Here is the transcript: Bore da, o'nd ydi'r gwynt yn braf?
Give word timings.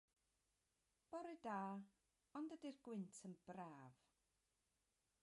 Bore 1.11 1.33
da, 1.43 1.57
o'nd 2.39 2.57
ydi'r 2.57 2.79
gwynt 2.87 3.21
yn 3.29 3.37
braf? 3.51 4.03